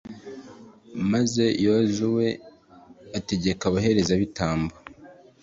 maze 1.11 1.43
yozuwe 1.65 2.27
ategeka 3.19 3.63
abaherezabitambo 3.67 4.73